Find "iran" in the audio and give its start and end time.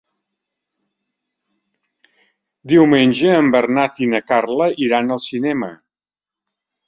4.87-5.17